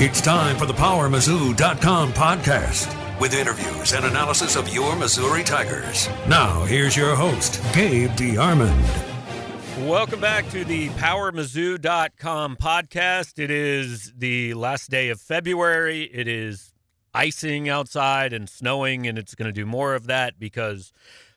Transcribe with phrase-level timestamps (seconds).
[0.00, 6.08] It's time for the PowerMizzou.com podcast with interviews and analysis of your Missouri Tigers.
[6.28, 9.88] Now, here's your host, Gabe DeArmond.
[9.88, 13.42] Welcome back to the PowerMizzou.com podcast.
[13.42, 16.04] It is the last day of February.
[16.04, 16.72] It is
[17.12, 20.92] icing outside and snowing, and it's going to do more of that because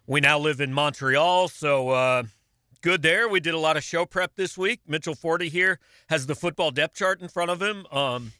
[0.05, 1.47] we now live in Montreal.
[1.47, 2.23] So, uh,
[2.83, 3.27] good there.
[3.27, 4.81] We did a lot of show prep this week.
[4.87, 7.87] Mitchell Forde here has the football depth chart in front of him.
[7.91, 8.33] Um,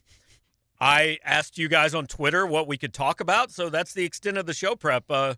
[0.82, 4.36] I asked you guys on Twitter what we could talk about, so that's the extent
[4.36, 5.04] of the show prep.
[5.08, 5.34] Uh,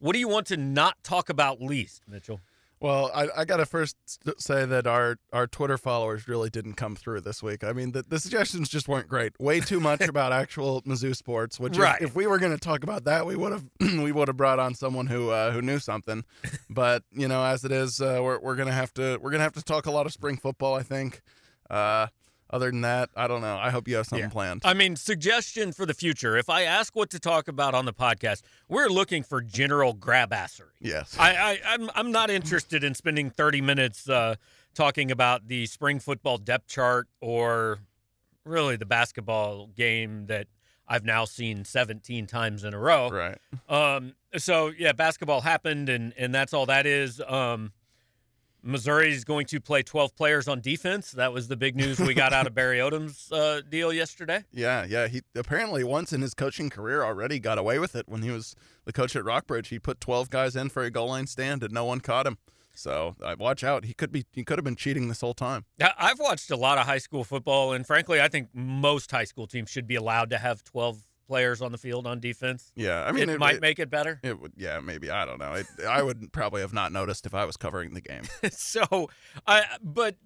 [0.00, 2.40] what do you want to not talk about least, Mitchell?
[2.80, 3.96] Well, I, I got to first
[4.40, 7.62] say that our, our Twitter followers really didn't come through this week.
[7.62, 9.38] I mean, the, the suggestions just weren't great.
[9.38, 11.60] Way too much about actual Mizzou sports.
[11.60, 12.02] Which, right.
[12.02, 14.36] if, if, we were going to talk about that, we would have we would have
[14.36, 16.24] brought on someone who uh, who knew something.
[16.70, 19.54] But you know, as it is, uh, we're we're gonna have to we're gonna have
[19.54, 20.74] to talk a lot of spring football.
[20.74, 21.22] I think.
[21.70, 22.08] Uh,
[22.50, 23.56] other than that, I don't know.
[23.56, 24.32] I hope you have something yeah.
[24.32, 24.62] planned.
[24.64, 26.36] I mean, suggestion for the future.
[26.36, 30.76] If I ask what to talk about on the podcast, we're looking for general grabassery.
[30.80, 31.16] Yes.
[31.18, 34.36] I, I am I'm, I'm not interested in spending 30 minutes uh,
[34.74, 37.80] talking about the spring football depth chart or
[38.44, 40.46] really the basketball game that
[40.86, 43.10] I've now seen 17 times in a row.
[43.10, 43.38] Right.
[43.68, 44.14] Um.
[44.36, 47.20] So yeah, basketball happened, and and that's all that is.
[47.26, 47.72] Um.
[48.62, 51.12] Missouri is going to play 12 players on defense.
[51.12, 54.44] That was the big news we got out of Barry Odom's uh, deal yesterday.
[54.52, 55.08] Yeah, yeah.
[55.08, 58.54] He apparently once in his coaching career already got away with it when he was
[58.84, 59.68] the coach at Rock Bridge.
[59.68, 62.38] He put 12 guys in for a goal line stand and no one caught him.
[62.78, 63.84] So uh, watch out.
[63.84, 64.24] He could be.
[64.30, 65.64] He could have been cheating this whole time.
[65.78, 69.24] Yeah, I've watched a lot of high school football, and frankly, I think most high
[69.24, 72.72] school teams should be allowed to have 12 players on the field on defense.
[72.74, 74.18] Yeah, I mean, it, it might it, make it better.
[74.24, 75.10] It would, yeah, maybe.
[75.10, 75.52] I don't know.
[75.52, 78.22] It, I would probably have not noticed if I was covering the game.
[78.50, 79.10] so,
[79.46, 80.16] I but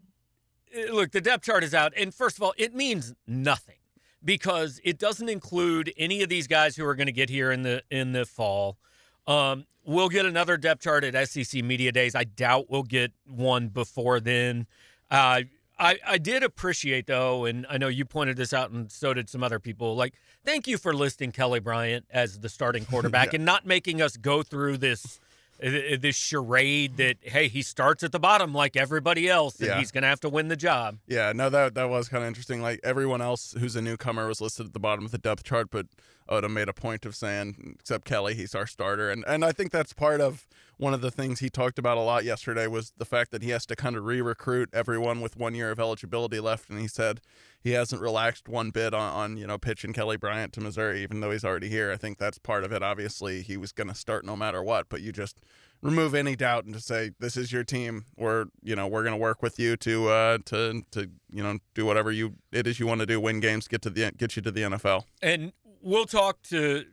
[0.75, 3.77] uh, look, the depth chart is out, and first of all, it means nothing
[4.25, 7.63] because it doesn't include any of these guys who are going to get here in
[7.63, 8.79] the in the fall.
[9.27, 12.15] Um, we'll get another depth chart at SEC Media Days.
[12.15, 14.67] I doubt we'll get one before then.
[15.11, 15.43] Uh,
[15.79, 19.29] I, I did appreciate though, and I know you pointed this out, and so did
[19.29, 19.97] some other people.
[19.97, 23.37] Like, thank you for listing Kelly Bryant as the starting quarterback yeah.
[23.37, 25.19] and not making us go through this
[25.63, 29.79] this charade that hey he starts at the bottom like everybody else and yeah.
[29.79, 30.99] he's gonna have to win the job.
[31.07, 32.63] Yeah, no, that that was kind of interesting.
[32.63, 35.69] Like everyone else who's a newcomer was listed at the bottom of the depth chart,
[35.71, 35.87] but
[36.29, 39.71] Odom made a point of saying, except Kelly, he's our starter, and and I think
[39.71, 40.47] that's part of
[40.79, 43.51] one of the things he talked about a lot yesterday was the fact that he
[43.51, 47.21] has to kind of re-recruit everyone with one year of eligibility left, and he said
[47.63, 51.21] he hasn't relaxed one bit on, on you know pitching Kelly Bryant to Missouri, even
[51.21, 51.93] though he's already here.
[51.93, 52.83] I think that's part of it.
[52.83, 55.41] Obviously, he was going to start no matter what, but you just
[55.81, 58.05] remove any doubt and just say this is your team.
[58.17, 61.59] We're you know we're going to work with you to uh, to to you know
[61.75, 64.37] do whatever you it is you want to do, win games, get to the get
[64.37, 65.05] you to the NFL.
[65.23, 66.85] And we'll talk to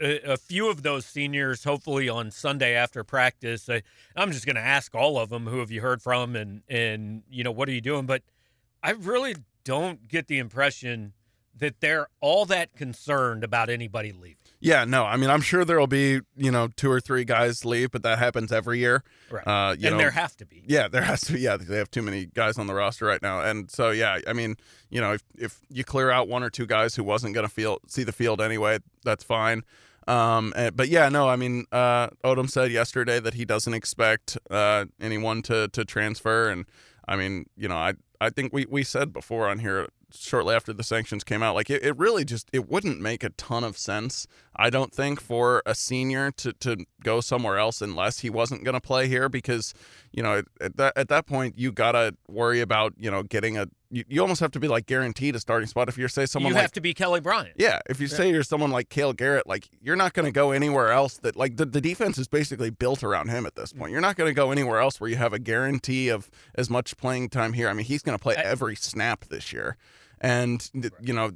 [0.00, 3.68] a, few of those seniors, hopefully on Sunday after practice.
[3.68, 3.82] I,
[4.16, 7.22] I'm just going to ask all of them, who have you heard from, and and
[7.28, 8.06] you know what are you doing?
[8.06, 8.22] But
[8.82, 11.12] I really don't get the impression
[11.56, 14.36] that they're all that concerned about anybody leaving.
[14.60, 17.66] Yeah, no, I mean, I'm sure there will be, you know, two or three guys
[17.66, 19.04] leave, but that happens every year.
[19.30, 19.46] Right.
[19.46, 20.64] Uh, and know, there have to be.
[20.66, 21.40] Yeah, there has to be.
[21.40, 23.40] Yeah, they have too many guys on the roster right now.
[23.40, 24.56] And so, yeah, I mean,
[24.88, 27.52] you know, if, if you clear out one or two guys who wasn't going to
[27.52, 29.64] feel see the field anyway, that's fine.
[30.08, 34.38] Um, and, but yeah, no, I mean, uh, Odom said yesterday that he doesn't expect
[34.50, 36.66] uh, anyone to to transfer, and
[37.06, 40.72] I mean, you know, I I think we we said before on here shortly after
[40.72, 41.54] the sanctions came out.
[41.54, 44.26] Like it, it really just it wouldn't make a ton of sense,
[44.56, 48.74] I don't think, for a senior to, to go somewhere else unless he wasn't going
[48.74, 49.74] to play here because,
[50.12, 53.66] you know, at that at that point you gotta worry about you know getting a
[53.94, 56.50] you, you almost have to be like guaranteed a starting spot if you're say someone
[56.50, 57.54] you like, have to be Kelly Bryant.
[57.56, 58.16] Yeah, if you yeah.
[58.16, 61.36] say you're someone like Cale Garrett, like you're not going to go anywhere else that
[61.36, 63.92] like the, the defense is basically built around him at this point.
[63.92, 66.96] You're not going to go anywhere else where you have a guarantee of as much
[66.96, 67.68] playing time here.
[67.68, 69.76] I mean, he's going to play every snap this year
[70.20, 70.70] and
[71.00, 71.32] you know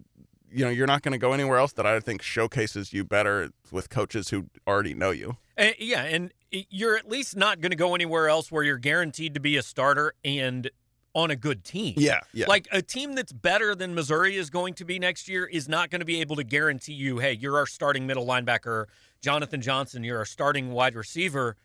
[0.51, 3.51] you know you're not going to go anywhere else that I think showcases you better
[3.71, 5.37] with coaches who already know you.
[5.57, 9.35] Uh, yeah, and you're at least not going to go anywhere else where you're guaranteed
[9.35, 10.71] to be a starter and
[11.15, 11.95] on a good team.
[11.97, 12.47] Yeah, yeah.
[12.49, 15.91] Like a team that's better than Missouri is going to be next year is not
[15.91, 18.87] going to be able to guarantee you, hey, you're our starting middle linebacker,
[19.21, 21.57] Jonathan Johnson, you're our starting wide receiver.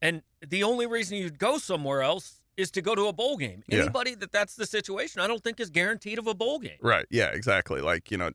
[0.00, 3.62] And the only reason you'd go somewhere else is to go to a bowl game.
[3.66, 3.80] Yeah.
[3.80, 6.78] Anybody that that's the situation, I don't think is guaranteed of a bowl game.
[6.80, 7.06] Right.
[7.10, 7.30] Yeah.
[7.30, 7.80] Exactly.
[7.80, 8.30] Like you know,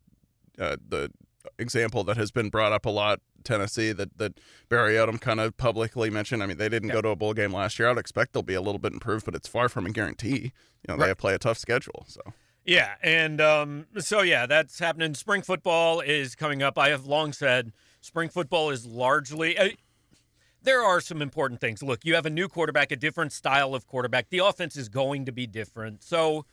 [0.59, 1.11] uh, the
[1.59, 5.55] example that has been brought up a lot, Tennessee, that that Barry Odom kind of
[5.57, 6.43] publicly mentioned.
[6.43, 6.95] I mean, they didn't yeah.
[6.95, 7.89] go to a bowl game last year.
[7.89, 10.51] I'd expect they'll be a little bit improved, but it's far from a guarantee.
[10.87, 11.07] You know, right.
[11.07, 12.05] they play a tough schedule.
[12.07, 12.21] So.
[12.65, 15.13] Yeah, and um, so yeah, that's happening.
[15.15, 16.77] Spring football is coming up.
[16.77, 17.71] I have long said
[18.01, 19.57] spring football is largely.
[20.67, 21.81] There are some important things.
[21.81, 24.27] Look, you have a new quarterback, a different style of quarterback.
[24.27, 26.45] The offense is going to be different, so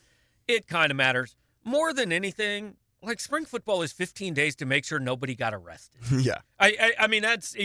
[0.47, 1.35] it kind of matters
[1.65, 2.77] more than anything.
[3.03, 6.01] Like spring football is 15 days to make sure nobody got arrested.
[6.25, 7.57] yeah, I, I, I mean that's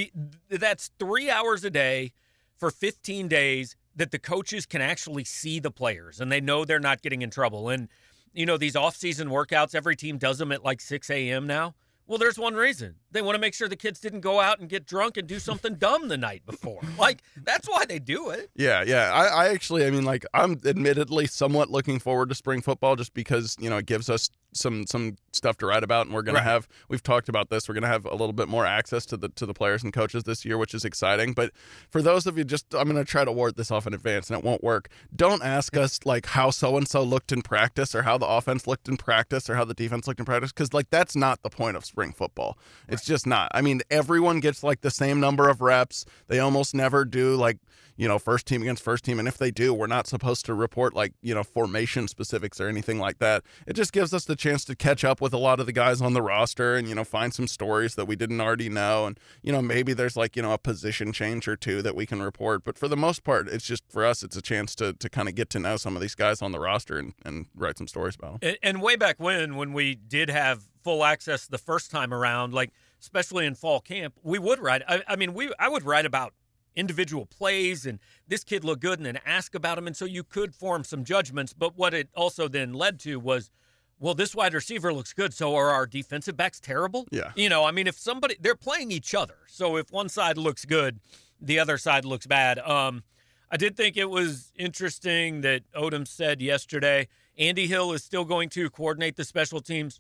[0.49, 2.13] that's three hours a day
[2.57, 6.79] for 15 days that the coaches can actually see the players and they know they're
[6.79, 7.69] not getting in trouble.
[7.69, 7.89] And
[8.33, 11.45] you know, these off-season workouts, every team does them at like 6 a.m.
[11.45, 11.75] now.
[12.09, 12.95] Well, there's one reason.
[13.11, 15.37] They want to make sure the kids didn't go out and get drunk and do
[15.37, 16.81] something dumb the night before.
[16.97, 18.49] Like, that's why they do it.
[18.55, 19.13] Yeah, yeah.
[19.13, 23.13] I, I actually, I mean, like, I'm admittedly somewhat looking forward to spring football just
[23.13, 26.35] because, you know, it gives us some some stuff to write about and we're going
[26.35, 26.41] right.
[26.41, 29.05] to have we've talked about this we're going to have a little bit more access
[29.05, 31.33] to the to the players and coaches this year which is exciting.
[31.33, 31.51] But
[31.89, 34.29] for those of you just I'm going to try to ward this off in advance
[34.29, 34.89] and it won't work.
[35.15, 38.67] Don't ask us like how so and so looked in practice or how the offense
[38.67, 41.49] looked in practice or how the defense looked in practice cuz like that's not the
[41.49, 42.57] point of spring football.
[42.87, 42.93] Right.
[42.93, 43.51] it's just not.
[43.53, 46.05] I mean everyone gets like the same number of reps.
[46.27, 47.57] They almost never do like
[47.99, 49.19] you know, first team against first team.
[49.19, 52.69] And if they do, we're not supposed to report like, you know, formation specifics or
[52.69, 53.43] anything like that.
[53.67, 56.01] It just gives us the chance to catch up with a lot of the guys
[56.01, 59.05] on the roster and, you know, find some stories that we didn't already know.
[59.05, 62.05] And, you know, maybe there's like, you know, a position change or two that we
[62.05, 62.63] can report.
[62.63, 65.27] But for the most part, it's just for us, it's a chance to, to kind
[65.27, 67.87] of get to know some of these guys on the roster and, and write some
[67.87, 68.49] stories about them.
[68.49, 72.53] And, and way back when, when we did have full access the first time around,
[72.53, 74.83] like, especially in fall camp, we would write.
[74.87, 76.33] I, I mean, we I would write about
[76.79, 79.87] individual plays and this kid looked good and then ask about him.
[79.87, 81.53] And so you could form some judgments.
[81.53, 83.51] But what it also then led to was,
[83.99, 85.33] well, this wide receiver looks good.
[85.33, 87.07] So are our defensive backs terrible?
[87.11, 87.31] Yeah.
[87.35, 89.35] You know, I mean, if somebody, they're playing each other.
[89.47, 90.99] So if one side looks good,
[91.41, 92.59] the other side looks bad.
[92.59, 93.03] Um,
[93.51, 98.49] I did think it was interesting that Odom said yesterday Andy Hill is still going
[98.49, 99.99] to coordinate the special teams,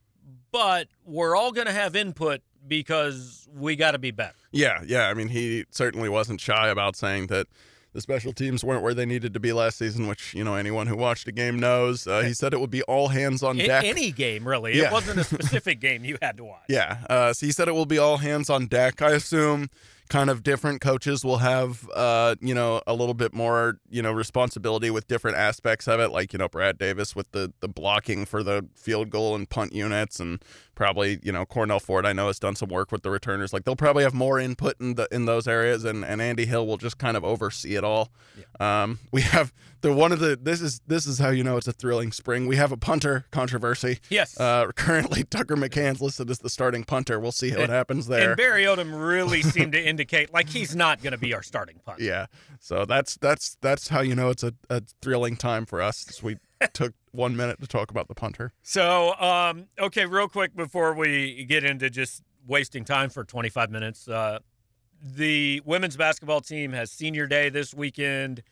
[0.51, 4.35] but we're all going to have input because we got to be better.
[4.51, 5.07] Yeah, yeah.
[5.07, 7.47] I mean, he certainly wasn't shy about saying that
[7.93, 10.87] the special teams weren't where they needed to be last season, which you know anyone
[10.87, 12.05] who watched a game knows.
[12.05, 13.83] Uh, he said it would be all hands on deck.
[13.83, 14.77] Any game, really.
[14.77, 14.85] Yeah.
[14.87, 16.65] It wasn't a specific game you had to watch.
[16.69, 16.99] Yeah.
[17.09, 19.01] Uh, so he said it will be all hands on deck.
[19.01, 19.69] I assume
[20.09, 24.11] kind of different coaches will have uh, you know a little bit more you know
[24.11, 28.25] responsibility with different aspects of it like you know Brad Davis with the the blocking
[28.25, 30.43] for the field goal and punt units and
[30.75, 33.53] probably you know Cornell Ford I know has done some work with the returners.
[33.53, 36.65] Like they'll probably have more input in the in those areas and and Andy Hill
[36.65, 38.09] will just kind of oversee it all.
[38.59, 38.83] Yeah.
[38.83, 41.67] um, we have the one of the this is this is how you know it's
[41.67, 42.47] a thrilling spring.
[42.47, 43.99] We have a punter controversy.
[44.09, 44.39] Yes.
[44.39, 47.19] Uh, currently Tucker McCann's listed as the starting punter.
[47.19, 48.29] We'll see what happens there.
[48.29, 51.79] and Barry Odom really seemed to indicate like he's not going to be our starting
[51.85, 52.25] punter yeah
[52.59, 56.37] so that's that's that's how you know it's a, a thrilling time for us we
[56.73, 58.51] took one minute to talk about the punter.
[58.61, 64.07] So, um, okay, real quick before we get into just wasting time for 25 minutes,
[64.07, 64.39] uh,
[65.01, 68.43] the women's basketball team has senior day this weekend.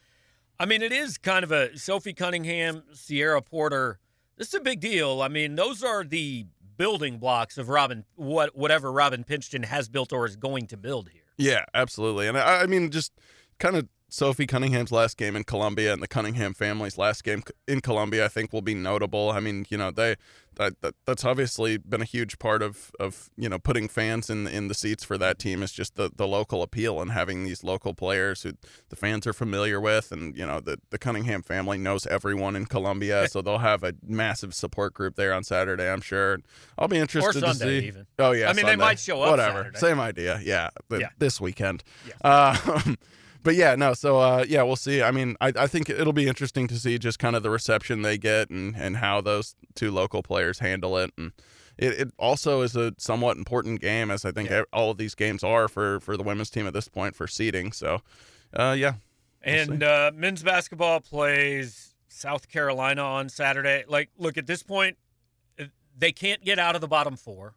[0.59, 3.99] I mean, it is kind of a Sophie Cunningham, Cierra Porter.
[4.37, 5.21] This is a big deal.
[5.21, 6.45] I mean, those are the
[6.77, 11.09] building blocks of Robin, what whatever Robin Pingeton has built or is going to build
[11.09, 11.23] here.
[11.37, 12.27] Yeah, absolutely.
[12.27, 13.11] And I, I mean, just
[13.59, 17.81] kind of Sophie Cunningham's last game in Columbia and the Cunningham family's last game in
[17.81, 19.31] Columbia, I think, will be notable.
[19.31, 20.15] I mean, you know, they
[20.55, 24.47] that, that that's obviously been a huge part of of you know putting fans in
[24.47, 27.63] in the seats for that team is just the the local appeal and having these
[27.65, 28.53] local players who
[28.89, 32.65] the fans are familiar with, and you know the the Cunningham family knows everyone in
[32.65, 36.39] Columbia, so they'll have a massive support group there on Saturday, I'm sure.
[36.77, 37.87] I'll be interested Sunday to see.
[37.87, 38.07] Even.
[38.19, 38.71] Oh yeah, I mean Sunday.
[38.71, 39.31] they might show up.
[39.31, 39.79] Whatever, Saturday.
[39.79, 40.39] same idea.
[40.43, 41.09] Yeah, the, yeah.
[41.19, 41.83] this weekend.
[42.07, 42.13] Yeah.
[42.23, 42.81] Uh,
[43.47, 43.93] but yeah, no.
[43.93, 45.01] So uh, yeah, we'll see.
[45.01, 48.01] I mean, I, I think it'll be interesting to see just kind of the reception
[48.01, 51.31] they get and and how those two local players handle it and.
[51.79, 54.63] It, it also is a somewhat important game, as I think yeah.
[54.73, 57.71] all of these games are for, for the women's team at this point for seeding.
[57.71, 58.01] So,
[58.51, 58.93] uh, yeah.
[59.45, 63.83] We'll and uh, men's basketball plays South Carolina on Saturday.
[63.87, 64.97] Like, look, at this point,
[65.95, 67.53] they can't get out of the bottom four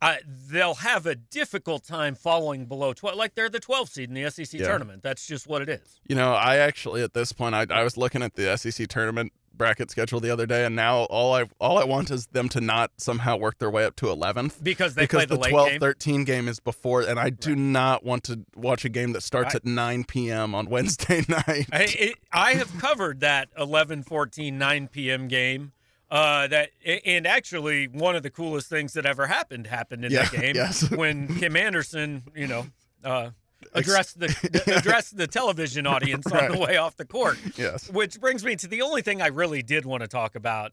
[0.00, 0.16] uh,
[0.50, 4.30] they'll have a difficult time falling below 12 like they're the 12 seed in the
[4.30, 4.66] sec yeah.
[4.66, 7.82] tournament that's just what it is you know i actually at this point I, I
[7.82, 11.44] was looking at the sec tournament bracket schedule the other day and now all i
[11.60, 14.94] all i want is them to not somehow work their way up to 11th because
[14.94, 15.80] they because play the, the 12 game.
[15.80, 17.58] 13 game is before and i do right.
[17.58, 21.86] not want to watch a game that starts at 9 p.m on wednesday night I,
[21.98, 25.72] it, I have covered that 11 14 9 p.m game
[26.10, 26.70] uh, that
[27.06, 30.56] and actually one of the coolest things that ever happened happened in yeah, that game
[30.56, 30.90] yes.
[30.90, 32.66] when Kim Anderson, you know,
[33.04, 33.30] uh,
[33.74, 34.26] addressed the
[34.78, 36.50] addressed the television audience right.
[36.50, 37.38] on the way off the court.
[37.56, 37.90] Yes.
[37.90, 40.72] Which brings me to the only thing I really did want to talk about.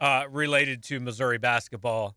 [0.00, 2.14] uh, related to Missouri basketball.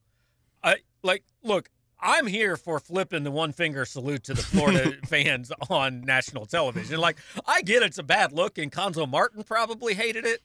[0.63, 1.70] I like look.
[2.01, 6.98] I'm here for flipping the one finger salute to the Florida fans on national television.
[6.98, 10.42] Like, I get it's a bad look, and Cuonzo Martin probably hated it.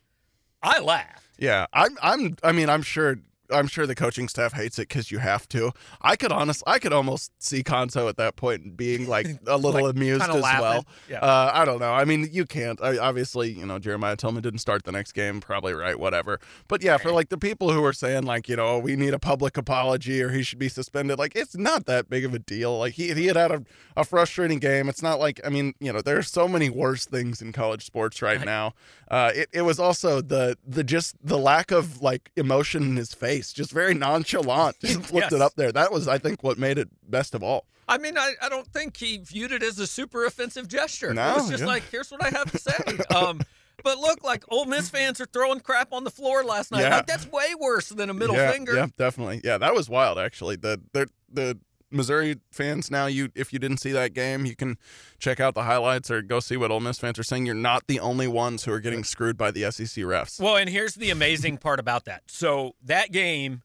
[0.65, 1.29] I laugh.
[1.39, 1.97] Yeah, I'm.
[2.03, 2.37] I'm.
[2.43, 3.17] I mean, I'm sure.
[3.55, 5.73] I'm sure the coaching staff hates it because you have to.
[6.03, 6.63] I could honest.
[6.67, 10.35] I could almost see Cuonzo at that point being like a little Like, amused as
[10.43, 10.61] laughing.
[10.63, 10.87] well.
[11.09, 11.21] Yeah.
[11.21, 11.93] Uh, I don't know.
[11.93, 12.81] I mean, you can't.
[12.83, 15.41] I, obviously, you know, Jeremiah Tilmon didn't start the next game.
[15.41, 15.99] Probably right.
[15.99, 16.41] Whatever.
[16.69, 19.19] But yeah, for like the people who are saying like, you know, we need a
[19.19, 21.19] public apology or he should be suspended.
[21.19, 22.79] Like, it's not that big of a deal.
[22.79, 23.65] Like he he had had a,
[23.97, 24.89] a frustrating game.
[24.89, 28.21] It's not like I mean, you know, there's so many worse things in college sports
[28.23, 28.47] right, Right.
[28.47, 28.73] now.
[29.11, 33.13] Uh, it it was also the the just the lack of like emotion in his
[33.13, 34.77] face, just very nonchalant.
[34.81, 35.73] Just flipped it up there.
[35.73, 37.67] That was, I think, what made it best of all.
[37.87, 41.13] I mean, I, I don't think he viewed it as a super offensive gesture.
[41.13, 41.67] No, it was just yeah.
[41.67, 42.99] like, here's what I have to say.
[43.15, 43.41] um,
[43.83, 46.83] but look, like Ole Miss fans are throwing crap on the floor last night.
[46.83, 46.97] Yeah.
[46.97, 48.75] Like that's way worse than a middle yeah, finger.
[48.75, 49.43] Yeah, definitely.
[49.45, 50.19] Yeah, that was wild.
[50.19, 51.59] Actually, the the the
[51.95, 53.07] Missouri fans now.
[53.07, 54.77] You if you didn't see that game, you can
[55.19, 57.47] check out the highlights or go see what Ole Miss fans are saying.
[57.47, 60.41] You're not the only ones who are getting screwed by the SEC refs.
[60.41, 62.25] Well, and here's the amazing part about that.
[62.27, 63.63] So that game,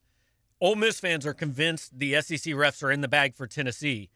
[0.62, 4.10] Ole Miss fans are convinced the SEC refs are in the bag for Tennessee.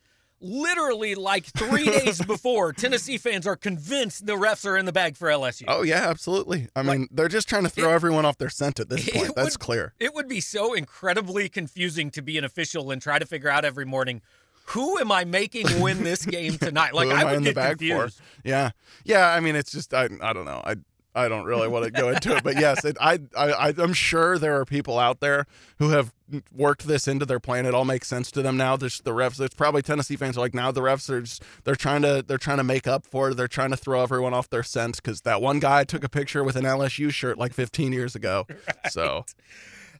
[0.45, 5.15] Literally, like three days before, Tennessee fans are convinced the refs are in the bag
[5.15, 5.63] for LSU.
[5.69, 6.67] Oh yeah, absolutely.
[6.75, 9.09] I Like- mean, they're just trying to throw It- everyone off their scent at this
[9.13, 9.33] point.
[9.35, 9.93] That's would- clear.
[10.01, 13.63] It would be so incredibly confusing to be an official and try to figure out
[13.63, 14.21] every morning
[14.67, 16.93] who am I making win this game tonight.
[16.93, 18.17] Like I I would in the get bag confused.
[18.17, 18.23] for?
[18.43, 18.71] Yeah,
[19.05, 19.29] yeah.
[19.29, 20.61] I mean, it's just I I don't know.
[20.65, 20.75] I
[21.15, 24.37] I don't really want to go into it, but yes, it, I I I'm sure
[24.37, 25.45] there are people out there
[25.77, 26.13] who have
[26.51, 27.65] worked this into their plan.
[27.65, 28.77] It all makes sense to them now.
[28.77, 29.39] There's the refs.
[29.39, 32.37] It's probably Tennessee fans are like now the refs are just they're trying to they're
[32.37, 33.35] trying to make up for it.
[33.35, 36.43] They're trying to throw everyone off their scent because that one guy took a picture
[36.43, 38.47] with an LSU shirt like 15 years ago.
[38.89, 39.25] So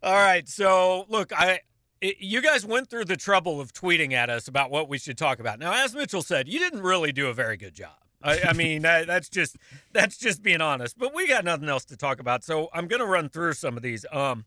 [0.02, 0.48] All right.
[0.50, 1.62] So, look, I
[2.02, 5.40] you guys went through the trouble of tweeting at us about what we should talk
[5.40, 5.60] about.
[5.60, 8.03] Now, as Mitchell said, you didn't really do a very good job.
[8.24, 9.58] I, I mean, that, that's just
[9.92, 10.98] that's just being honest.
[10.98, 13.76] But we got nothing else to talk about, so I'm going to run through some
[13.78, 14.06] of these.
[14.12, 14.46] Um,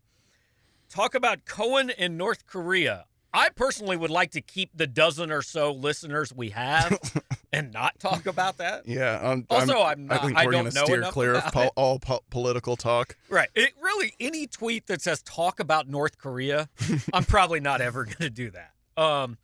[0.89, 3.05] talk about Cohen and North Korea.
[3.35, 6.99] I personally would like to keep the dozen or so listeners we have
[7.53, 8.87] and not talk about that.
[8.89, 9.21] yeah.
[9.23, 12.23] Um, Also, I'm not- I think we're don't gonna steer clear of po- all po-
[12.31, 13.15] political talk.
[13.29, 13.51] Right.
[13.55, 16.71] It really any tweet that says talk about North Korea,
[17.13, 18.73] I'm probably not ever going to do that.
[18.97, 19.37] Um,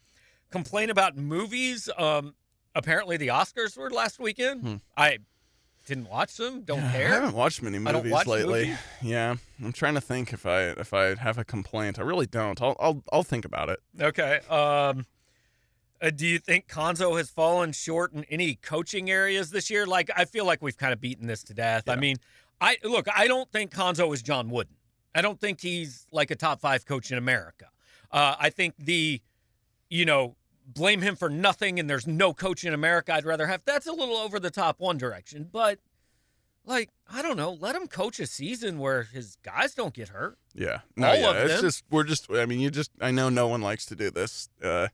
[0.51, 1.91] complain about movies.
[1.99, 2.35] Um,
[2.75, 4.63] apparently the Oscars were last weekend.
[4.63, 4.75] Hmm.
[4.97, 5.19] I
[5.87, 6.63] didn't watch them.
[6.63, 8.67] Don't Yeah, I haven't watched many movies watch lately.
[8.67, 8.79] movies.
[9.03, 11.99] Yeah, I'm trying to think if I if I have a complaint.
[11.99, 12.61] I really don't.
[12.63, 13.81] I'll I'll I'll think about it.
[14.01, 14.41] Okay.
[14.49, 15.07] Um,
[16.01, 19.87] uh, do you think Cuonzo has fallen short in any coaching areas this year?
[19.87, 21.89] Like, I feel like we've kind of beaten this to death.
[21.89, 22.17] I mean,
[22.61, 23.07] I look.
[23.15, 24.75] I don't think Cuonzo is John Wooden.
[25.15, 27.67] I don't think he's like a top five coach in America.
[28.11, 29.21] Uh, I think the,
[29.91, 30.37] you know,
[30.75, 33.63] blame him for nothing and there's no coach in America I'd rather have.
[33.65, 35.79] That's a little over the top one direction, but
[36.65, 40.39] like I don't know, let him coach a season where his guys don't get hurt.
[40.55, 41.33] Yeah, no, All yeah.
[41.47, 42.31] it's just we're just.
[42.31, 42.91] I mean, you just.
[43.01, 44.49] I know no one likes to do this.
[44.63, 44.89] Uh,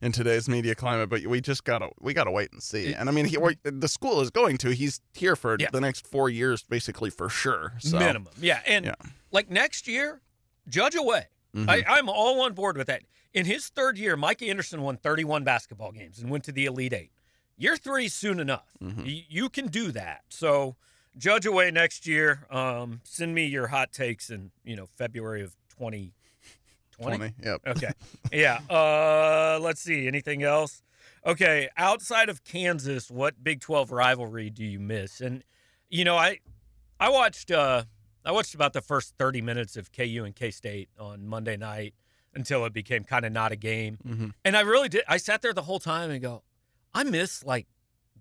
[0.00, 2.92] in today's media climate, but we just gotta we gotta wait and see.
[2.92, 4.70] And I mean, he, the school is going to.
[4.74, 5.68] He's here for Yeah.
[5.72, 7.72] the next four years, basically for sure.
[7.78, 8.32] So, minimum.
[8.38, 8.94] Yeah, and Yeah.
[9.30, 10.20] like next year,
[10.68, 11.28] judge away.
[11.54, 11.68] Mhm.
[11.68, 13.02] I, I'm all on board with that.
[13.32, 16.92] In his third year, Mike Anderson won 31 basketball games and went to the Elite
[16.92, 17.10] Eight.
[17.56, 18.68] Year three, soon enough.
[18.82, 19.04] Mhm.
[19.04, 20.22] Y- you can do that.
[20.28, 20.76] So
[21.16, 22.46] judge away next year.
[22.50, 26.12] Um, send me your hot takes in you know February of 2020.
[27.18, 27.34] 20.
[27.42, 27.60] Yep.
[27.66, 27.90] Okay.
[28.32, 28.60] yeah.
[28.70, 30.06] Uh, let's see.
[30.06, 30.82] Anything else?
[31.26, 31.68] Okay.
[31.76, 35.20] Outside of Kansas, what Big 12 rivalry do you miss?
[35.20, 35.42] And
[35.90, 36.38] you know, I
[37.00, 37.84] I watched uh
[38.24, 41.94] I watched about the first 30 minutes of KU and K State on Monday night
[42.34, 43.98] until it became kind of not a game.
[44.04, 45.02] hmm And I really did.
[45.08, 46.42] I sat there the whole time and go,
[46.92, 47.66] I miss like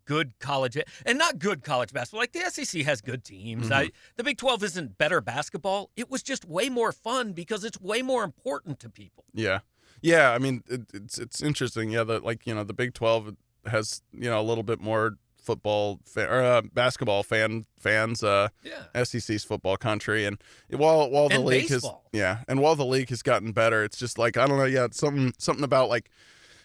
[0.05, 2.19] good college and not good college basketball.
[2.19, 3.71] Like the SEC has good teams.
[3.71, 5.89] I, the Big 12 isn't better basketball.
[5.95, 9.23] It was just way more fun because it's way more important to people.
[9.33, 9.59] Yeah,
[10.01, 10.31] yeah.
[10.31, 11.89] I mean, it, it's it's interesting.
[11.91, 15.17] Yeah, that like you know the Big Twelve has you know a little bit more
[15.43, 18.23] football fa- or uh, basketball fan fans.
[18.23, 19.03] Uh, Yeah.
[19.03, 20.37] SEC's football country, and
[20.69, 22.03] while while the And league baseball.
[22.13, 24.65] has yeah, and while the league has gotten better, it's just like I don't know.
[24.65, 26.09] Yeah, something something about like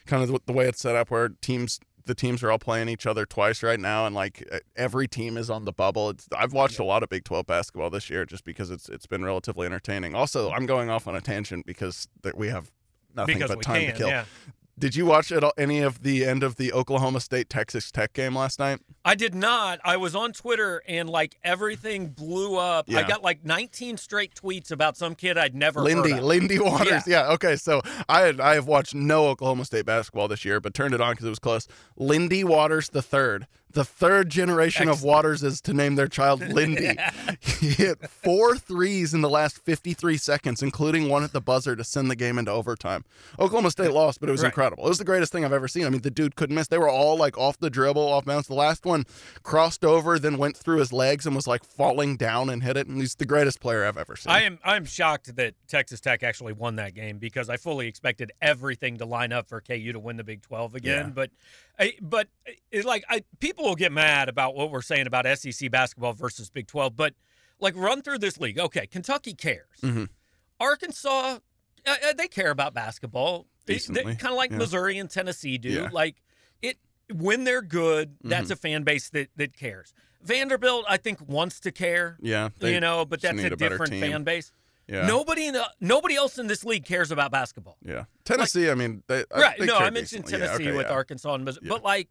[0.07, 1.81] kind of the, the way it's set up where teams.
[2.05, 4.43] The teams are all playing each other twice right now, and like
[4.77, 6.09] every team is on the bubble.
[6.09, 9.05] It's, I've watched a lot of Big Twelve basketball this year, just because it's it's
[9.05, 10.15] been relatively entertaining.
[10.15, 12.71] Also, I'm going off on a tangent because that we have
[13.15, 13.93] nothing Because but time can.
[13.93, 14.09] to kill.
[14.09, 14.25] Yeah.
[14.79, 18.13] Did you watch at all, any of the end of the Oklahoma State Texas Tech
[18.13, 18.81] game last night?
[19.05, 19.81] I did not.
[19.85, 22.89] I was on Twitter and like everything blew up.
[22.89, 26.25] I got like 19 straight tweets about some kid I'd never Lindy, heard of.
[26.25, 27.07] Lindy Waters.
[27.07, 27.33] Yeah.
[27.33, 27.57] Okay.
[27.57, 31.01] So I had, I have watched no Oklahoma State basketball this year, but turned it
[31.01, 31.67] on because it was close.
[31.97, 36.97] Lindy Waters the third, the third generation of Waters is to name their child Lindy.
[37.41, 41.85] he hit four threes in the last 53 seconds, including one at the buzzer to
[41.85, 43.05] send the game into overtime.
[43.39, 44.49] Oklahoma State lost, but it was Right.
[44.49, 44.87] incredible.
[44.87, 45.85] It was the greatest thing I've ever seen.
[45.87, 46.69] I mean, the dude couldn't miss.
[46.69, 48.49] They were all like off the dribble, off bounds.
[48.49, 49.05] The last one
[49.43, 52.87] crossed over, then went through his legs and was like falling down and hit it.
[52.87, 54.33] And he's the greatest player I've ever seen.
[54.33, 58.33] I am I'm shocked that Texas Tech actually won that game because I fully expected
[58.41, 61.07] everything to line up for KU to win the Big 12 again.
[61.07, 61.13] Yeah.
[61.13, 61.31] But
[61.79, 62.29] I, but
[62.71, 66.51] it, like I, people will get mad about what we're saying about SEC basketball versus
[66.51, 66.97] Big 12.
[66.97, 67.15] But
[67.61, 68.59] like run through this league.
[68.59, 69.79] Okay, Kentucky cares.
[69.83, 70.09] Mhm.
[70.61, 71.39] Arkansas,
[71.87, 73.47] uh, they care about basketball.
[73.67, 74.57] Decently, kind of like yeah.
[74.59, 75.69] Missouri and Tennessee do.
[75.69, 75.89] Yeah.
[75.93, 76.23] Like
[76.63, 76.79] it
[77.13, 78.29] when they're good, Mm-hmm.
[78.31, 79.93] that's a fan base that that cares.
[80.23, 82.17] Vanderbilt, I think, wants to care.
[82.21, 82.49] yeah.
[82.59, 84.51] they you know, but that's a, a different fan base.
[84.89, 85.07] Yeah.
[85.07, 87.77] Nobody in the, nobody else in this league cares about basketball.
[87.85, 88.05] Yeah.
[88.25, 89.59] Tennessee, I mean, they, I- right.
[89.59, 90.33] they No, I mentioned decently.
[90.47, 90.93] Yeah, Tennessee okay, with yeah.
[90.93, 91.67] Arkansas and Missouri.
[91.67, 91.71] Yeah.
[91.71, 92.09] But like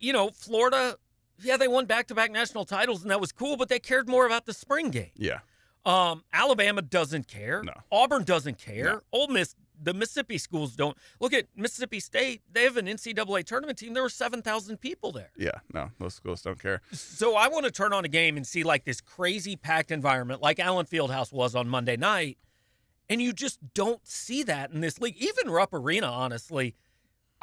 [0.00, 0.96] you know, Florida,
[1.40, 4.08] yeah, they won back to back national titles and that was cool, but they cared
[4.08, 5.10] more about the spring game.
[5.16, 5.40] Yeah.
[5.84, 7.62] Um, Alabama doesn't care.
[7.64, 7.72] No.
[7.90, 8.84] Auburn doesn't care.
[8.84, 9.00] No.
[9.12, 10.96] Ole Miss, the Mississippi schools don't.
[11.20, 12.42] Look at Mississippi State.
[12.52, 13.94] They have an NCAA tournament team.
[13.94, 15.30] There were 7,000 people there.
[15.36, 15.50] Yeah.
[15.72, 16.80] No, those schools don't care.
[16.92, 20.40] So I want to turn on a game and see like this crazy packed environment
[20.42, 22.38] like Allen Fieldhouse was on Monday night.
[23.08, 25.16] And you just don't see that in this league.
[25.18, 26.76] Even Rupp Arena, honestly.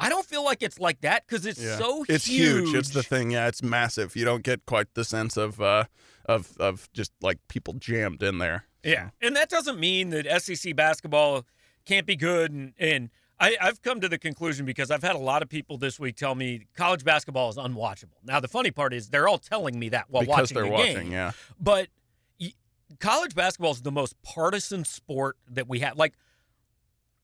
[0.02, 1.76] I don't feel like it's like that because it's Yeah.
[1.76, 2.74] so it's huge.
[2.74, 3.30] It's the thing.
[3.32, 4.16] Yeah, it's massive.
[4.16, 5.84] You don't get quite the sense of uh
[6.24, 8.64] of of just like people jammed in there.
[8.82, 11.44] Yeah, and that doesn't mean that SEC basketball
[11.84, 12.52] can't be good.
[12.52, 15.78] And, and I, I've come to the conclusion because I've had a lot of people
[15.78, 18.18] this week tell me college basketball is unwatchable.
[18.24, 20.70] Now the funny part is they're all telling me that while because watching they're the
[20.70, 20.96] watching.
[21.04, 21.12] game.
[21.12, 21.32] Yeah.
[21.58, 21.88] But
[22.40, 22.52] y-
[22.98, 25.96] college basketball is the most partisan sport that we have.
[25.96, 26.14] Like,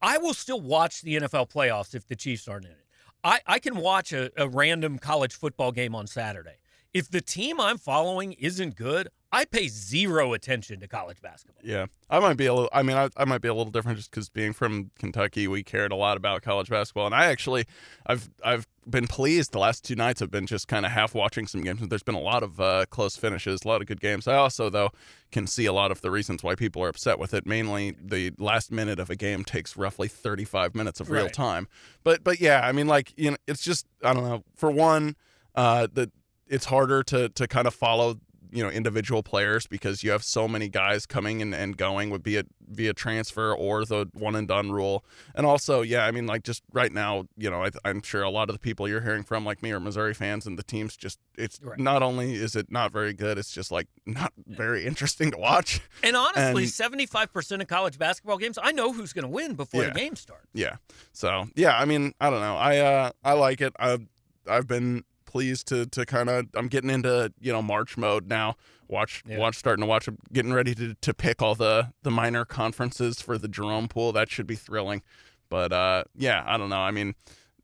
[0.01, 2.87] I will still watch the NFL playoffs if the Chiefs aren't in it.
[3.25, 6.57] I, I can watch a, a random college football game on Saturday.
[6.97, 11.61] If the team I'm following isn't good, I pay zero attention to college basketball.
[11.63, 12.71] Yeah, I might be a little.
[12.73, 15.63] I mean, I, I might be a little different just because being from Kentucky, we
[15.63, 17.67] cared a lot about college basketball, and I actually,
[18.07, 19.53] I've I've been pleased.
[19.53, 21.81] The last two nights have been just kind of half watching some games.
[21.87, 24.27] There's been a lot of uh, close finishes, a lot of good games.
[24.27, 24.91] I also, though,
[25.33, 27.45] can see a lot of the reasons why people are upset with it.
[27.45, 31.33] Mainly, the last minute of a game takes roughly 35 minutes of real Right.
[31.35, 31.69] time.
[32.05, 34.45] But but yeah, I mean, like you know, it's just I don't know.
[34.55, 35.17] For one,
[35.57, 36.11] uh, the
[36.49, 38.17] it's harder to to kind of follow
[38.53, 42.23] you know individual players because you have so many guys coming and, and going would
[42.23, 45.05] be it via transfer or the one and done rule
[45.35, 48.31] and also yeah i mean like just right now you know I, i'm sure a
[48.31, 50.97] lot of the people you're hearing from like me are missouri fans and the team's
[50.97, 51.79] just it's Right.
[51.79, 55.81] not only is it not very good it's just like not very interesting to watch
[56.05, 59.55] And honestly, And- seventy-five percent of college basketball games, I know who's going to win
[59.55, 59.89] before Yeah.
[59.91, 60.47] the game starts.
[60.55, 60.77] yeah
[61.13, 64.07] so yeah i mean i don't know i uh i like it i've
[64.49, 68.57] i've been pleased to to kind of i'm getting into you know march mode now.
[68.89, 69.39] Watch Yeah.
[69.39, 73.37] watch starting to watch getting ready to to pick all the the minor conferences for
[73.37, 74.13] the jerome pool.
[74.13, 75.03] That should be thrilling.
[75.49, 76.79] But uh yeah i don't know.
[76.81, 77.15] I mean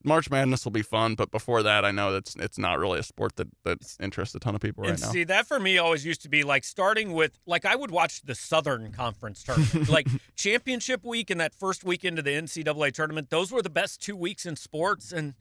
[0.05, 3.05] march madness will be fun but before that i know that's it's not really a
[3.05, 5.09] sport that that interests a ton of people right and now.
[5.13, 8.23] see, that for me always used to be like starting with like I would watch
[8.23, 13.31] the Southern Conference tournament, like championship week and that first weekend of the NCAA tournament.
[13.31, 15.35] Those were the best two weeks in sports, and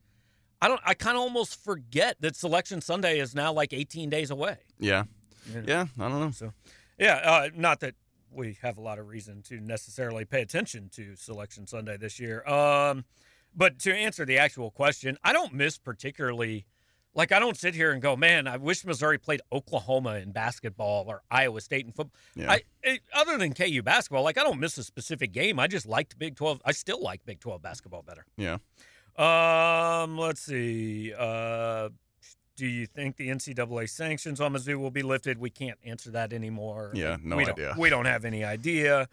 [0.62, 0.82] I don't.
[0.86, 4.58] I kind of almost forget that Selection Sunday is now like 18 days away.
[4.80, 5.04] yeah
[5.54, 5.62] Yeah.
[5.66, 6.54] yeah i don't know So,
[7.00, 7.96] yeah, uh, not that
[8.32, 12.46] we have a lot of reason to necessarily pay attention to Selection Sunday this year.
[12.48, 13.04] Um,
[13.56, 16.66] but to answer the actual question, I don't miss particularly.
[17.14, 21.06] Like I don't sit here and go, man, I wish Missouri played Oklahoma in basketball
[21.10, 22.18] or Iowa State in football.
[22.36, 25.60] yeah I, it, other than KU basketball, like I don't miss a specific game.
[25.60, 26.62] I just liked Big Twelve.
[26.64, 28.26] I still like Big Twelve basketball better.
[28.38, 28.60] yeah
[29.18, 31.14] Um, let's see.
[31.18, 31.90] Uh,
[32.56, 35.38] do you think the NCAA sanctions on Mizzou will be lifted?
[35.40, 36.92] We can't answer that anymore.
[36.94, 37.68] Yeah, no we idea.
[37.70, 39.08] Don't, we don't have any idea.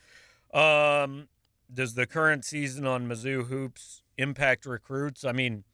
[0.52, 1.28] Um,
[1.72, 5.24] does the current season on Mizzou hoops impact recruits?
[5.24, 5.64] I mean,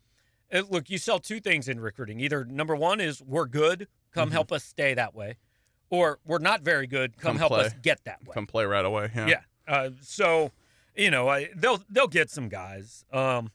[0.52, 2.20] uh, look, you sell two things in recruiting.
[2.20, 4.32] Either number one is we're good, come Mhm.
[4.32, 5.36] help us stay that way,
[5.90, 7.66] or we're not very good, come, Come help play.
[7.66, 8.34] us get that way.
[8.34, 9.40] come play right away yeah Yeah.
[9.66, 10.52] Uh, so,
[10.94, 13.04] you know, I, they'll they'll get some guys.
[13.12, 13.50] Um,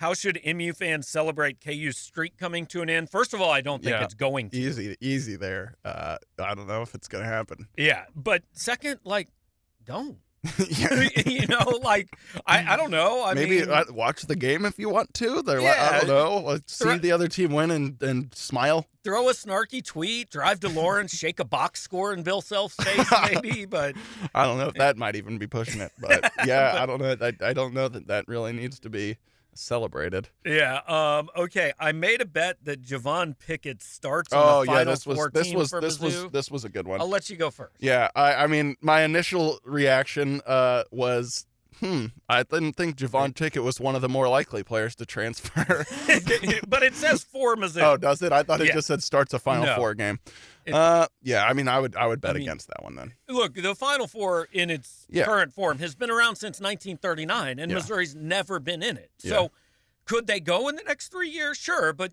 [0.00, 3.10] how should MU fans celebrate KU's streak coming to an end?
[3.10, 4.04] First of all, I don't think Yeah.
[4.04, 4.56] it's going to.
[4.56, 9.28] easy easy there uh i don't know if it's gonna happen Yeah, but second, like,
[9.84, 10.16] don't.
[11.26, 12.08] you know, like
[12.46, 13.22] I, I don't know.
[13.26, 15.42] I Maybe mean, uh, watch the game if you want to.
[15.42, 15.90] They're like, Yeah.
[15.92, 16.38] I don't know.
[16.50, 18.86] Let's see the other team win and, and smile.
[19.04, 23.06] throw a snarky tweet, drive to Lawrence, shake a box score in Bill Self's face,
[23.30, 23.66] maybe.
[23.68, 23.96] But
[24.34, 27.14] I don't know if that might even be pushing it, but yeah, I don't know.
[27.20, 29.18] I, I don't know that that really needs to be
[29.60, 30.28] celebrated.
[30.44, 31.72] yeah, um, okay.
[31.78, 34.32] I made a bet that Javon Pickett starts.
[34.32, 36.86] On Oh the yeah, final this was this was this was this was a good
[36.86, 37.00] one.
[37.00, 37.76] I'll let you go first.
[37.78, 41.46] Yeah, I, I mean, my initial reaction uh, was,
[41.78, 45.64] hmm, I didn't think Javon Pickett was one of the more likely players to transfer.
[46.68, 47.82] but it says four Mizzou.
[47.82, 48.32] oh, does it?
[48.32, 48.74] I thought it Yeah.
[48.74, 49.76] just said starts a Final No.
[49.76, 50.18] Four game.
[50.66, 52.96] It- uh, yeah, I mean, I would I would bet I mean- against that one
[52.96, 53.12] then.
[53.28, 55.24] Look, the Final Four in its Yeah.
[55.24, 57.76] current form has been around since 1939, and Yeah.
[57.78, 59.10] Missouri's never been in it.
[59.18, 59.50] So,
[60.04, 61.56] could they go in the next three years?
[61.56, 62.12] Sure, but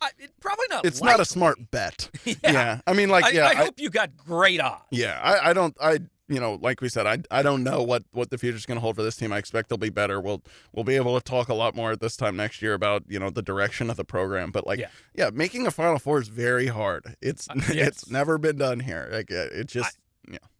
[0.00, 0.84] I, it, probably not.
[0.84, 2.08] It's not a smart bet.
[2.24, 2.34] yeah.
[2.42, 2.80] yeah.
[2.86, 4.82] I mean, like, yeah, I I- hope you got great odds.
[4.90, 8.04] Yeah, I, I don't I you know like we said I I don't know what
[8.12, 9.32] what the future is going to hold for this team.
[9.32, 10.20] I expect they'll be better.
[10.20, 13.04] We'll we'll be able to talk a lot more at this time next year about
[13.08, 14.50] you know the direction of the program.
[14.50, 14.88] But like Yeah.
[15.14, 17.16] yeah, making a Final Four is very hard.
[17.20, 17.88] It's Uh, yes.
[17.88, 19.08] it's never been done here.
[19.10, 19.98] Like it, it just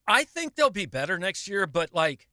[0.09, 2.27] I think they'll be better next year, but like,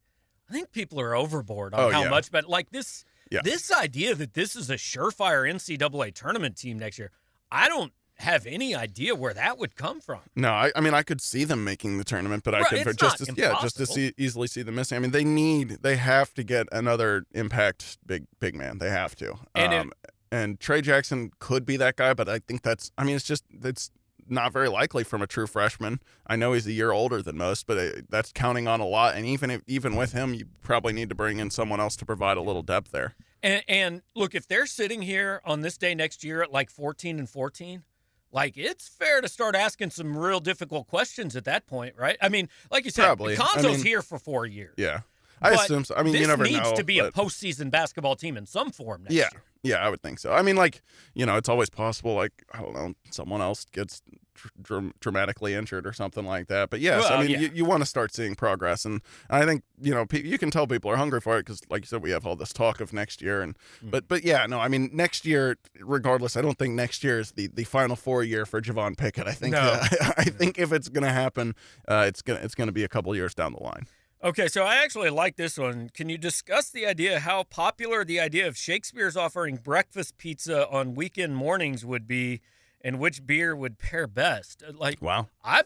[0.50, 2.10] I think people are overboard on Oh, how yeah.
[2.10, 2.32] much.
[2.32, 3.42] But like this, Yeah.
[3.44, 7.12] this idea that this is a surefire NCAA tournament team next year,
[7.52, 10.20] I don't have any idea where that would come from.
[10.36, 10.50] no.
[10.52, 13.34] I, I mean I could see them making the tournament, but I could just to,
[13.38, 14.96] yeah just to see easily see them missing.
[14.98, 18.78] I mean they need they have to get another impact big big man.
[18.80, 19.36] They have to.
[19.56, 19.92] And it- um,
[20.32, 23.44] and Tray Jackson could be that guy, but I think that's I mean it's just
[23.64, 23.90] it's
[24.32, 26.00] not very likely from a true freshman.
[26.28, 29.16] I know he's a year older than most, but uh, that's counting on a lot.
[29.16, 32.06] And even if even with him, you probably need to bring in someone else to
[32.06, 33.16] provide a little depth there.
[33.42, 37.18] And, and look, if they're sitting here on this day next year at like 14
[37.20, 37.84] and 14,
[38.32, 42.18] like it's fair to start asking some real difficult questions at that point, right?
[42.22, 43.36] I mean, like you said, Probably.
[43.36, 44.74] I Cuonzo's mean- here for four years.
[44.78, 45.02] Yeah,
[45.42, 45.96] I But assume so.
[45.96, 46.50] I mean, you never know.
[46.50, 49.30] This needs to be a but- postseason basketball team in some form next Yeah.
[49.32, 49.44] year.
[49.62, 50.32] Yeah, I would think so.
[50.32, 50.82] I mean, like
[51.14, 52.14] you know, it's always possible.
[52.16, 54.02] Like I don't know, someone else gets
[54.34, 56.70] dr- dram- dramatically injured or something like that.
[56.70, 57.40] But yes, Well, I mean, yeah.
[57.40, 60.50] you, you want to start seeing progress, and I think you know pe- you can
[60.50, 62.80] tell people are hungry for it because, like you said, we have all this talk
[62.80, 63.92] of next year, and Mm.
[63.92, 67.34] but but yeah, no, I mean, next year, regardless, I don't think next year is
[67.34, 69.28] the the final four year for Javon Pickett.
[69.28, 69.60] I think No.
[69.60, 69.86] uh,
[70.18, 71.54] I think if it's gonna happen,
[71.86, 73.88] uh, it's gonna it's gonna be a couple years down the line.
[74.22, 75.90] Okay, so I actually like this one.
[75.94, 80.94] Can you discuss the idea how popular the idea of Shakespeare's offering breakfast pizza on
[80.94, 82.42] weekend mornings would be
[82.82, 84.62] and which beer would pair best?
[84.68, 85.30] Uh, Like Wow.
[85.44, 85.64] I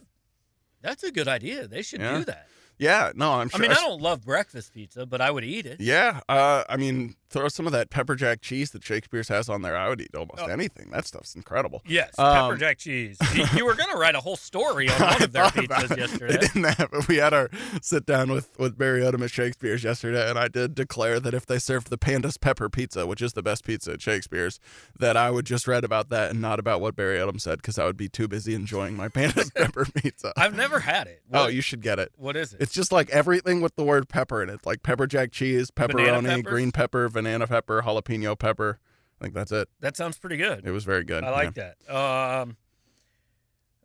[0.82, 1.68] that's a good idea.
[1.68, 2.20] They should Yeah.
[2.20, 2.48] do that.
[2.78, 3.12] Yeah.
[3.16, 3.58] No, I'm sure.
[3.60, 5.80] I mean, I don't love breakfast pizza, but I would eat it.
[5.82, 9.62] Yeah, uh, I mean, throw some of that pepper jack cheese that Shakespeare's has on
[9.64, 9.76] there.
[9.76, 10.46] I would eat almost Oh.
[10.46, 10.90] anything.
[10.92, 11.82] That stuff's incredible.
[11.86, 13.18] Yes, Um, pepper jack cheese.
[13.36, 16.34] You, you were going to write a whole story on one of their pizzas yesterday.
[16.34, 17.08] They didn't have.
[17.10, 17.50] We had our
[17.82, 21.46] sit down with with Barry Odom at Shakespeare's yesterday, and I did declare that if
[21.46, 24.60] they served the Pandas Pepper Pizza, which is the best pizza at Shakespeare's,
[25.00, 27.80] that I would just read about that and not about what Barry Odom said because
[27.80, 30.34] I would be too busy enjoying my Pandas Pepper Pizza.
[30.38, 31.22] I've never had it.
[31.34, 32.12] oh, you should get it.
[32.18, 32.62] what is it?
[32.62, 36.44] It's just like everything with the word pepper in it, like pepper jack cheese, pepperoni,
[36.44, 38.80] green pepper, banana pepper, jalapeno pepper.
[39.20, 39.70] I think that's it.
[39.80, 40.66] that sounds pretty good.
[40.66, 41.24] It was very good.
[41.24, 41.78] I like that.
[41.90, 42.58] Um,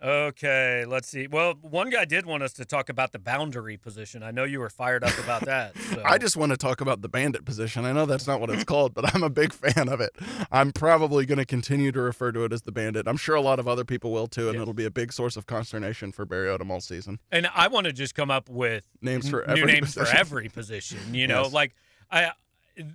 [0.02, 1.26] okay, let's see.
[1.28, 4.22] Well, one guy did want us to talk about the boundary position.
[4.22, 5.76] I know you were fired up about that.
[5.76, 6.02] So.
[6.04, 7.84] I just want to talk about the bandit position.
[7.84, 10.10] I know that's not what it's called, but I'm a big fan of it.
[10.50, 13.06] I'm probably going to continue to refer to it as the bandit.
[13.06, 14.62] I'm sure a lot of other people will too, and Yes.
[14.62, 17.18] it'll be a big source of consternation for Barry Odom all season.
[17.30, 20.00] and I want to just come up with Names for n- new every names for
[20.00, 20.18] position.
[20.18, 20.98] every position.
[21.14, 21.52] You know, Yes.
[21.52, 21.74] like
[22.10, 22.30] I,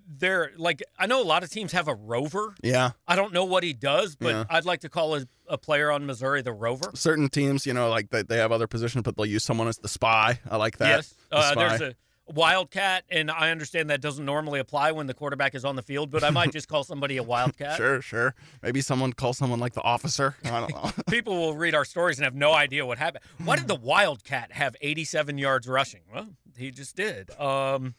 [0.07, 2.55] they're like I know a lot of teams have a rover.
[2.63, 4.43] Yeah, I don't know what he does, but Yeah.
[4.49, 6.91] I'd like to call a, a player on Missouri the rover.
[6.93, 9.77] certain teams, you know, like they, they have other positions, but they'll use someone as
[9.77, 10.39] the spy.
[10.49, 10.87] I like that.
[10.89, 11.95] Yes, The uh, there's a
[12.33, 16.09] wildcat, and I understand that doesn't normally apply when the quarterback is on the field,
[16.09, 17.75] but I might just call somebody a wildcat.
[17.77, 18.33] Sure, sure.
[18.61, 20.35] Maybe someone call someone like the officer.
[20.45, 20.91] I don't know.
[21.09, 23.23] People will read our stories and have no idea what happened.
[23.43, 26.01] Why did the wildcat have 87 yards rushing?
[26.13, 27.29] Well, he just did.
[27.39, 27.95] Um,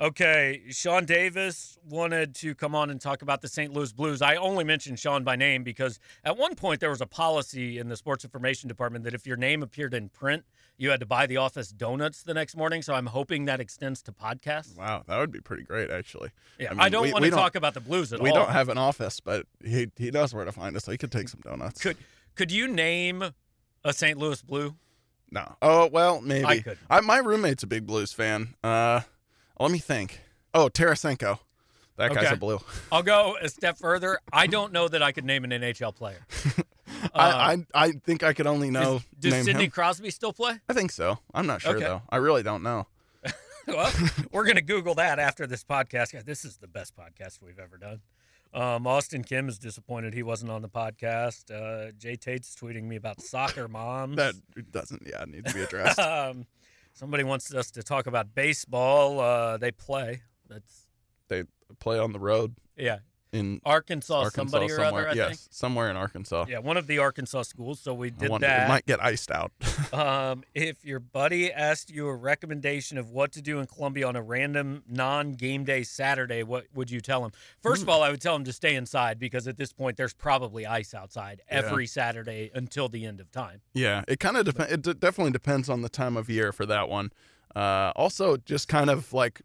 [0.00, 3.72] okay, Sean Davis wanted to come on and talk about the St.
[3.72, 4.22] Louis Blues.
[4.22, 7.88] I only mentioned Sean by name because at one point there was a policy in
[7.88, 10.44] the sports information department that if your name appeared in print,
[10.78, 12.80] you had to buy the office donuts the next morning.
[12.80, 14.76] So I'm hoping that extends to podcasts.
[14.78, 16.30] wow, that would be pretty great, actually.
[16.58, 18.36] Yeah, I I, don't we- want we to talk about the Blues at We all.
[18.36, 20.98] We don't have an office, but he he knows where to find us, so he
[20.98, 21.80] could take some donuts.
[21.82, 21.98] Could
[22.34, 23.22] could you name
[23.84, 24.18] a St.
[24.18, 24.74] Louis Blue?
[25.30, 25.54] No.
[25.60, 26.44] Oh well, maybe.
[26.46, 26.78] I couldn't.
[26.88, 28.54] I, my roommate's a big Blues fan.
[28.64, 29.00] Uh,
[29.60, 30.20] let me think.
[30.54, 31.38] Oh, Tarasenko.
[31.96, 32.34] That guy's Okay.
[32.34, 32.58] a blue.
[32.90, 34.18] I'll go a step further.
[34.32, 36.26] I don't know that I could name an NHL player.
[37.14, 39.70] I, I I think I could only know Uh, Does, does Sidney him.
[39.70, 40.60] Crosby still play?
[40.68, 41.18] I think so.
[41.34, 41.84] I'm not sure Okay.
[41.84, 42.02] though.
[42.08, 42.86] I really don't know.
[43.66, 43.92] well,
[44.32, 46.12] we're gonna Google that after this podcast.
[46.14, 48.00] God, This is the best podcast we've ever done.
[48.52, 51.50] Um, Austin Kim is disappointed he wasn't on the podcast.
[51.54, 54.16] Uh, Jay Tate's tweeting me about soccer moms.
[54.16, 54.34] That
[54.72, 55.98] doesn't, yeah, need to be addressed.
[56.00, 56.46] um,
[57.00, 59.18] somebody wants us to talk about baseball.
[59.18, 60.20] Uh, they play.
[60.48, 60.86] That's
[61.28, 61.44] they
[61.78, 62.98] play on the road yeah,
[63.32, 65.08] in Arkansas, Arkansas somebody or somewhere.
[65.08, 65.10] other.
[65.10, 65.40] I yes, think.
[65.52, 66.46] somewhere in Arkansas.
[66.48, 67.80] Yeah, one of the Arkansas schools.
[67.80, 68.66] So we did wonder- that.
[68.66, 69.52] It might get iced out.
[69.92, 74.14] Um, if your buddy asked you a recommendation of what to do in Columbia on
[74.14, 77.32] a random non-game day Saturday, what would you tell him?
[77.60, 77.92] First of Hmm.
[77.94, 80.94] all, I would tell him to stay inside because at this point there's probably ice
[80.94, 81.58] outside Yeah.
[81.58, 83.62] every Saturday until the end of time.
[83.74, 84.72] yeah, it kind of depends.
[84.72, 87.10] It d- definitely depends on the time of year for that one.
[87.56, 89.42] Uh, also, just kind of like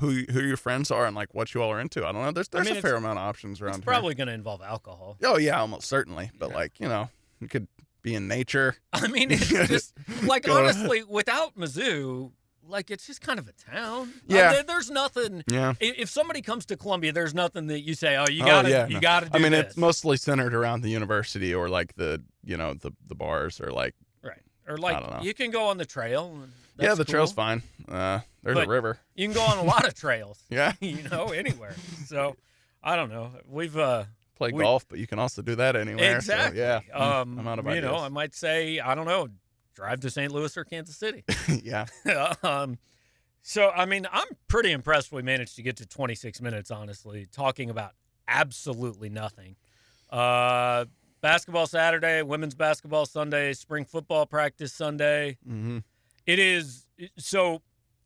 [0.00, 2.06] who who your friends are and like what you all are into.
[2.06, 2.32] I don't know.
[2.32, 5.16] There's there's mean, a fair amount of options around It's probably going to involve alcohol.
[5.22, 6.30] Oh yeah, almost certainly.
[6.38, 6.56] But Yeah.
[6.56, 7.08] like you know,
[7.40, 7.68] you could
[8.02, 8.76] be in nature.
[8.92, 12.32] I mean, it's just like honestly, without Mizzou,
[12.66, 14.08] like it's just kind of a town.
[14.30, 14.52] Uh, Yeah.
[14.54, 15.44] there- there's nothing.
[15.50, 15.74] Yeah.
[15.80, 18.70] If somebody comes to Columbia, there's nothing that you say, "Oh, you Oh, got to,
[18.70, 19.00] yeah, you no.
[19.00, 22.22] got to do I mean, this." it's mostly centered around the university or like the
[22.44, 24.40] you know the the bars or like right.
[24.66, 26.30] Or like you can go on the trail.
[26.42, 27.62] and yeah, the trail's fine.
[27.88, 28.98] Uh, there's But- a river.
[29.14, 30.38] You can go on a lot of trails.
[30.50, 31.74] Yeah, you know, anywhere.
[32.06, 32.36] So
[32.82, 33.30] I don't know.
[33.46, 34.04] We've uh
[34.36, 36.20] play We- golf, but you can also do that anywhere.
[36.20, 36.60] so, exactly.
[36.60, 37.96] yeah, Mm, Um, I'm out of you know.
[37.96, 39.28] I might say I don't know,
[39.74, 40.32] drive to St.
[40.32, 41.24] Louis or Kansas City.
[41.62, 41.86] yeah.
[42.42, 42.78] um,
[43.42, 46.70] so I mean, I'm pretty impressed we managed to get to 26 minutes.
[46.70, 47.92] Honestly, talking about
[48.28, 49.56] absolutely nothing.
[50.10, 50.84] Uh,
[51.20, 55.36] basketball Saturday, women's basketball Sunday, spring football practice Sunday.
[55.46, 55.78] hmm
[56.30, 56.86] It is
[57.18, 57.60] so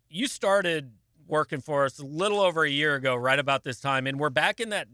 [0.08, 0.92] you started
[1.26, 4.30] working for us a little over a year ago, right about this time, and we're
[4.30, 4.88] back in that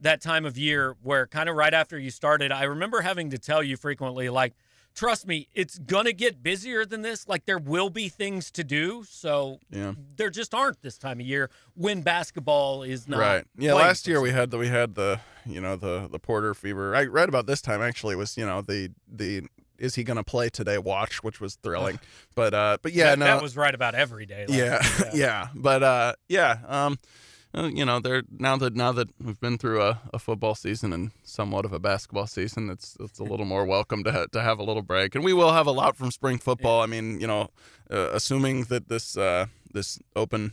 [0.00, 3.38] that time of year where kind of right after you started, I remember having to
[3.38, 4.54] tell you frequently, like,
[4.94, 7.28] trust me, it's gonna get busier than this.
[7.28, 9.92] Like there will be things to do, so Yeah.
[10.16, 13.44] there just aren't this time of year when basketball is not right.
[13.58, 13.74] Yeah.
[13.74, 16.88] Last year we had the we had the you know the the Porter fever.
[16.88, 17.10] Right.
[17.12, 19.48] Right about this time actually was you know the the
[19.80, 21.98] is he going to play today watch which was thrilling
[22.34, 24.46] but uh but yeah that, no that was right about every day.
[24.46, 26.98] last yeah, year, yeah, But uh, yeah, um,
[27.52, 30.92] uh, you know, they're now that now that we've been through a, a football season
[30.92, 34.40] and somewhat of a basketball season, it's it's a little more welcome to ha- to
[34.40, 36.80] have a little break, and we will have a lot from spring football.
[36.80, 37.48] I mean, you know,
[37.90, 40.52] uh, assuming that this uh, this open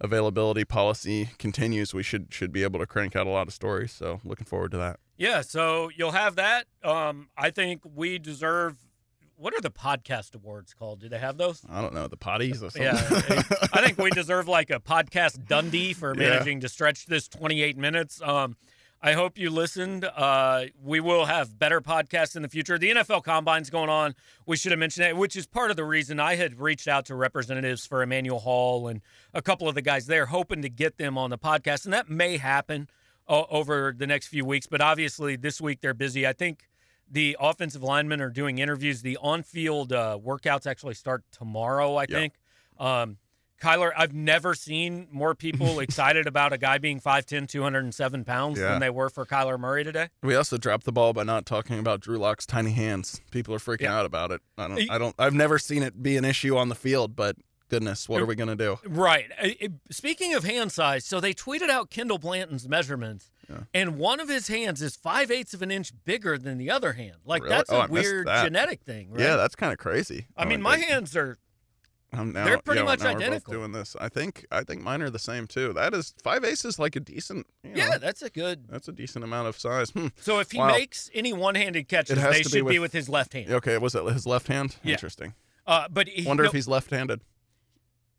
[0.00, 3.92] availability policy continues, we should should be able to crank out a lot of stories.
[3.92, 5.00] So looking forward to that.
[5.18, 6.66] Yeah, so you'll have that.
[6.82, 8.76] Um, I think we deserve.
[9.36, 11.00] What are the podcast awards called?
[11.00, 11.62] Do they have those?
[11.70, 12.82] I don't know the potties or something.
[12.82, 16.30] Yeah, I think we deserve like a podcast Dundee for Yeah.
[16.30, 18.20] managing to stretch this 28 minutes.
[18.20, 18.56] Um,
[19.00, 20.04] I hope you listened.
[20.04, 22.78] Uh, we will have better podcasts in the future.
[22.78, 24.16] The NFL Combine's going on.
[24.44, 27.06] We should have mentioned it, which is part of the reason I had reached out
[27.06, 29.00] to representatives for Emmanuel Hall and
[29.32, 32.10] a couple of the guys there, hoping to get them on the podcast, and that
[32.10, 32.88] may happen
[33.28, 34.66] over the next few weeks.
[34.66, 36.26] But obviously, this week they're busy.
[36.26, 36.68] I think
[37.10, 39.02] the offensive linemen are doing interviews.
[39.02, 41.96] The on-field uh, workouts actually start tomorrow.
[41.96, 42.34] I think.
[42.78, 43.16] Um,
[43.60, 48.68] Kyler, I've never seen more people excited about a guy being 5'10", 207 pounds Yeah.
[48.70, 50.10] than they were for Kyler Murray today.
[50.22, 53.20] We also dropped the ball by not talking about Drew Lock's tiny hands.
[53.32, 53.98] People are freaking Yeah.
[53.98, 54.42] out about it.
[54.56, 54.90] I don't.
[54.92, 55.14] I don't.
[55.18, 57.34] I've never seen it be an issue on the field, but
[57.68, 58.78] goodness, what are we gonna do?
[58.86, 59.30] Right.
[59.90, 63.60] Speaking of hand size, so they tweeted out Kendall Blanton's measurements, Yeah.
[63.74, 66.92] and one of his hands is five eighths of an inch bigger than the other
[66.94, 67.16] hand.
[67.24, 67.54] Like Really?
[67.56, 69.20] that's Oh, a I weird genetic thing, right?
[69.20, 70.26] Yeah, that's kind of crazy.
[70.36, 71.38] I mean, Oh, my hands are
[72.10, 73.52] now, they're pretty yeah, much now we're both identical.
[73.52, 73.94] doing this.
[74.00, 74.46] I think.
[74.50, 75.74] I think mine are the same too.
[75.74, 77.46] That is five aces, like a decent.
[77.62, 78.66] You know, yeah, that's a good.
[78.66, 79.90] that's a decent amount of size.
[79.90, 80.06] Hmm.
[80.18, 80.68] So if he Wow.
[80.72, 83.50] makes any one-handed catches, they to should be be with- with his left hand.
[83.50, 84.76] Okay, was it his left hand?
[84.82, 84.92] Yeah.
[84.92, 85.34] Interesting.
[85.66, 87.20] Uh, but he, Wonder no, if he's left-handed.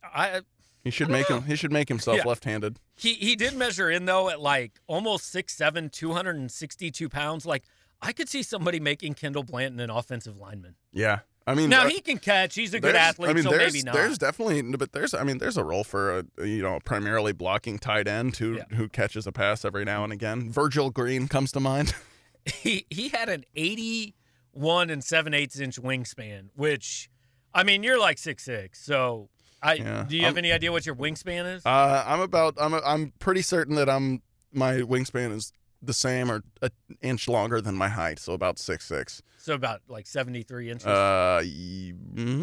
[0.04, 0.42] I,
[0.84, 1.38] He should make know.
[1.40, 1.44] him.
[1.48, 2.24] He should make himself Yeah.
[2.26, 2.80] left-handed.
[2.96, 7.46] He he did measure in though at like almost 6'7", 262 pounds.
[7.46, 7.64] Like
[8.02, 10.76] I could see somebody making Kendall Blanton an offensive lineman.
[10.94, 11.20] Yeah.
[11.48, 12.54] I mean, Now uh, he can catch.
[12.54, 13.96] He's a good athlete, I mean, so there's, maybe not.
[13.96, 17.80] There's definitely, but there's, I mean, there's a role for a, you know, primarily blocking
[17.80, 18.66] tight end who Yeah.
[18.76, 20.52] who catches a pass every now and again.
[20.52, 21.94] Virgil Green comes to mind.
[22.46, 27.10] he he had an 81 and 7 eighths inch wingspan, which
[27.54, 28.80] I mean you're like six six.
[28.84, 29.30] So
[29.62, 30.06] I Yeah.
[30.08, 31.66] do you have I'm- any idea what your wingspan is?
[31.66, 34.22] Uh, I'm about, I'm, I'm pretty certain that I'm,
[34.54, 38.86] my wingspan is the same or an inch longer than my height, so about six
[38.86, 39.22] six.
[39.38, 40.86] so about like 73 inches.
[40.86, 41.94] Uh, y-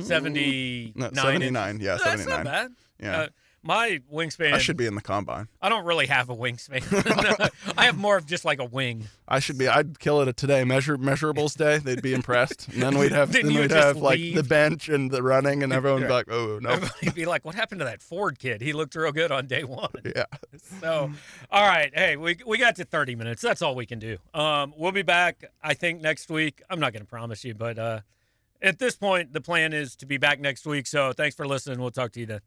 [0.02, 1.22] 79 no, inches.
[1.22, 2.36] 79, yeah, That's 79.
[2.36, 2.70] not bad.
[3.00, 3.20] Yeah.
[3.20, 3.26] Uh,
[3.66, 4.52] my wingspan.
[4.52, 5.48] I should be in the combine.
[5.60, 7.50] I don't really have a wingspan.
[7.76, 9.08] I have more of just like a wing.
[9.28, 9.66] I should be.
[9.68, 10.64] I'd kill it today.
[10.64, 11.78] Measure measurables day.
[11.78, 12.68] They'd be impressed.
[12.68, 13.26] And then we'd have.
[13.36, 14.34] Then we'd have like leave.
[14.34, 17.44] the bench and the running, and everyone would be like, "Oh no." Everybody be like,
[17.44, 18.62] "What happened to that Ford kid?
[18.62, 20.24] He looked real good on day one." Yeah.
[20.80, 21.10] So,
[21.50, 23.42] all right, hey, we we got to 30 minutes.
[23.42, 24.16] That's all we can do.
[24.32, 25.44] Um, we'll be back.
[25.62, 26.62] I think next week.
[26.70, 28.00] I'm not going to promise you, but uh,
[28.62, 30.86] at this point, the plan is to be back next week.
[30.86, 31.80] So, thanks for listening.
[31.80, 32.40] We'll talk to you then.